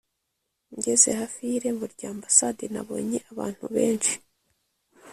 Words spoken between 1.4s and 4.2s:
y’irembo rya ambasade nabonye abantu benshi